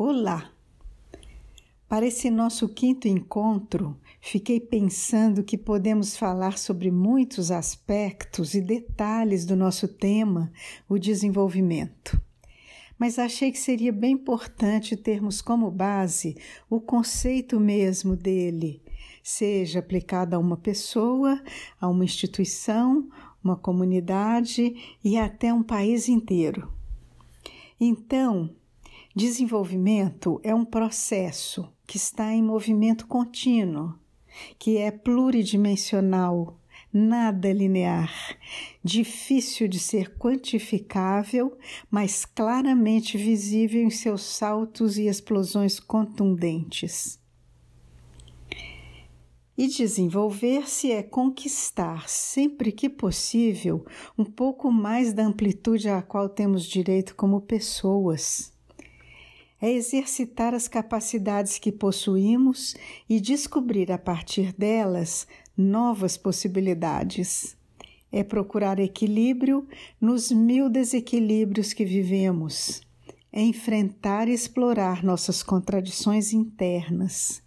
Olá! 0.00 0.52
Para 1.88 2.06
esse 2.06 2.30
nosso 2.30 2.68
quinto 2.68 3.08
encontro, 3.08 3.98
fiquei 4.20 4.60
pensando 4.60 5.42
que 5.42 5.58
podemos 5.58 6.16
falar 6.16 6.56
sobre 6.56 6.88
muitos 6.88 7.50
aspectos 7.50 8.54
e 8.54 8.60
detalhes 8.60 9.44
do 9.44 9.56
nosso 9.56 9.88
tema, 9.88 10.52
o 10.88 11.00
desenvolvimento. 11.00 12.16
Mas 12.96 13.18
achei 13.18 13.50
que 13.50 13.58
seria 13.58 13.92
bem 13.92 14.12
importante 14.12 14.96
termos 14.96 15.42
como 15.42 15.68
base 15.68 16.36
o 16.70 16.80
conceito 16.80 17.58
mesmo 17.58 18.14
dele, 18.14 18.80
seja 19.20 19.80
aplicado 19.80 20.36
a 20.36 20.38
uma 20.38 20.56
pessoa, 20.56 21.42
a 21.80 21.88
uma 21.88 22.04
instituição, 22.04 23.10
uma 23.42 23.56
comunidade 23.56 24.76
e 25.02 25.18
até 25.18 25.52
um 25.52 25.64
país 25.64 26.08
inteiro. 26.08 26.72
Então, 27.80 28.54
Desenvolvimento 29.16 30.38
é 30.44 30.54
um 30.54 30.64
processo 30.64 31.72
que 31.86 31.96
está 31.96 32.32
em 32.32 32.42
movimento 32.42 33.06
contínuo, 33.06 33.94
que 34.58 34.76
é 34.76 34.90
pluridimensional, 34.90 36.60
nada 36.92 37.50
linear, 37.50 38.12
difícil 38.84 39.66
de 39.66 39.78
ser 39.78 40.14
quantificável, 40.18 41.56
mas 41.90 42.26
claramente 42.26 43.16
visível 43.16 43.82
em 43.82 43.90
seus 43.90 44.22
saltos 44.22 44.98
e 44.98 45.06
explosões 45.06 45.80
contundentes. 45.80 47.18
E 49.56 49.66
desenvolver-se 49.66 50.92
é 50.92 51.02
conquistar, 51.02 52.08
sempre 52.08 52.70
que 52.70 52.88
possível, 52.88 53.84
um 54.16 54.24
pouco 54.24 54.70
mais 54.70 55.12
da 55.12 55.24
amplitude 55.24 55.88
a 55.88 56.00
qual 56.00 56.28
temos 56.28 56.64
direito 56.64 57.16
como 57.16 57.40
pessoas 57.40 58.56
é 59.60 59.70
exercitar 59.72 60.54
as 60.54 60.68
capacidades 60.68 61.58
que 61.58 61.72
possuímos 61.72 62.76
e 63.08 63.20
descobrir 63.20 63.90
a 63.90 63.98
partir 63.98 64.52
delas 64.52 65.26
novas 65.56 66.16
possibilidades. 66.16 67.56
É 68.10 68.22
procurar 68.22 68.78
equilíbrio 68.78 69.66
nos 70.00 70.30
mil 70.30 70.70
desequilíbrios 70.70 71.72
que 71.72 71.84
vivemos. 71.84 72.80
É 73.32 73.42
enfrentar 73.42 74.28
e 74.28 74.32
explorar 74.32 75.04
nossas 75.04 75.42
contradições 75.42 76.32
internas. 76.32 77.42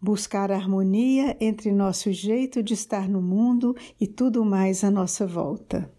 Buscar 0.00 0.52
harmonia 0.52 1.36
entre 1.40 1.72
nosso 1.72 2.12
jeito 2.12 2.62
de 2.62 2.74
estar 2.74 3.08
no 3.08 3.20
mundo 3.20 3.74
e 4.00 4.06
tudo 4.06 4.44
mais 4.44 4.84
à 4.84 4.90
nossa 4.90 5.26
volta. 5.26 5.90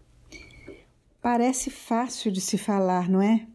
Parece 1.20 1.68
fácil 1.68 2.32
de 2.32 2.40
se 2.40 2.56
falar, 2.56 3.10
não 3.10 3.20
é? 3.20 3.46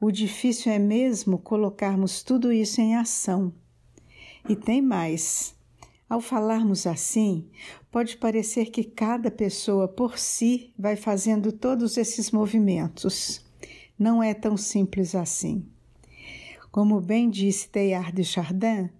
O 0.00 0.10
difícil 0.10 0.70
é 0.70 0.78
mesmo 0.78 1.38
colocarmos 1.38 2.22
tudo 2.22 2.52
isso 2.52 2.80
em 2.80 2.96
ação. 2.96 3.52
E 4.48 4.54
tem 4.54 4.82
mais. 4.82 5.54
Ao 6.08 6.20
falarmos 6.20 6.86
assim, 6.86 7.48
pode 7.90 8.16
parecer 8.16 8.66
que 8.66 8.84
cada 8.84 9.30
pessoa 9.30 9.88
por 9.88 10.18
si 10.18 10.72
vai 10.78 10.96
fazendo 10.96 11.50
todos 11.50 11.96
esses 11.96 12.30
movimentos. 12.30 13.44
Não 13.98 14.22
é 14.22 14.34
tão 14.34 14.56
simples 14.56 15.14
assim. 15.14 15.66
Como 16.70 17.00
bem 17.00 17.30
disse 17.30 17.68
Teilhard 17.70 18.14
de 18.14 18.22
Chardin, 18.22 18.90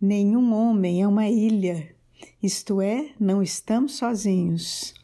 nenhum 0.00 0.52
homem 0.54 1.02
é 1.02 1.06
uma 1.06 1.28
ilha, 1.28 1.94
isto 2.42 2.80
é, 2.80 3.10
não 3.20 3.42
estamos 3.42 3.96
sozinhos. 3.96 4.94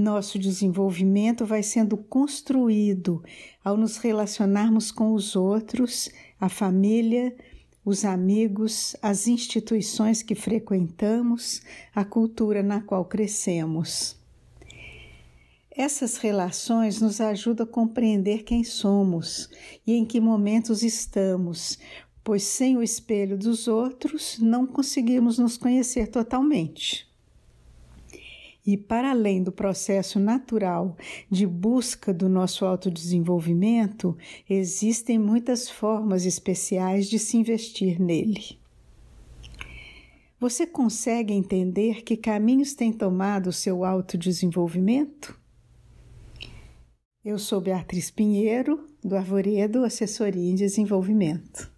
Nosso 0.00 0.38
desenvolvimento 0.38 1.44
vai 1.44 1.62
sendo 1.62 1.94
construído 1.94 3.22
ao 3.62 3.76
nos 3.76 3.98
relacionarmos 3.98 4.90
com 4.90 5.12
os 5.12 5.36
outros, 5.36 6.08
a 6.40 6.48
família, 6.48 7.36
os 7.84 8.02
amigos, 8.06 8.96
as 9.02 9.28
instituições 9.28 10.22
que 10.22 10.34
frequentamos, 10.34 11.60
a 11.94 12.02
cultura 12.02 12.62
na 12.62 12.80
qual 12.80 13.04
crescemos. 13.04 14.18
Essas 15.70 16.16
relações 16.16 16.98
nos 16.98 17.20
ajudam 17.20 17.66
a 17.66 17.70
compreender 17.70 18.42
quem 18.42 18.64
somos 18.64 19.50
e 19.86 19.92
em 19.92 20.06
que 20.06 20.18
momentos 20.18 20.82
estamos, 20.82 21.78
pois 22.24 22.42
sem 22.42 22.74
o 22.74 22.82
espelho 22.82 23.36
dos 23.36 23.68
outros 23.68 24.38
não 24.38 24.66
conseguimos 24.66 25.38
nos 25.38 25.58
conhecer 25.58 26.06
totalmente. 26.06 27.09
E 28.66 28.76
para 28.76 29.10
além 29.10 29.42
do 29.42 29.50
processo 29.50 30.20
natural 30.20 30.96
de 31.30 31.46
busca 31.46 32.12
do 32.12 32.28
nosso 32.28 32.64
autodesenvolvimento, 32.64 34.16
existem 34.48 35.18
muitas 35.18 35.68
formas 35.68 36.26
especiais 36.26 37.08
de 37.08 37.18
se 37.18 37.36
investir 37.36 38.00
nele. 38.00 38.58
Você 40.38 40.66
consegue 40.66 41.34
entender 41.34 42.02
que 42.02 42.16
caminhos 42.16 42.74
tem 42.74 42.92
tomado 42.92 43.48
o 43.48 43.52
seu 43.52 43.84
autodesenvolvimento? 43.84 45.38
Eu 47.22 47.38
sou 47.38 47.60
Beatriz 47.60 48.10
Pinheiro, 48.10 48.88
do 49.04 49.16
Arvoredo 49.16 49.84
Assessoria 49.84 50.50
em 50.50 50.54
Desenvolvimento. 50.54 51.70